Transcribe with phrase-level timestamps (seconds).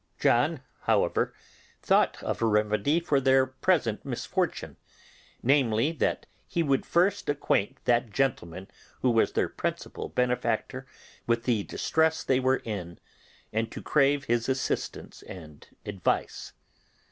[0.19, 1.31] John, however,
[1.83, 4.77] thought of a remedy for their present misfortune:
[5.43, 8.67] namely, that he would first acquaint that gentleman
[9.03, 10.87] who was their principal benefactor
[11.27, 12.97] with the distress they were in,
[13.53, 16.53] and to crave his assistance and advice.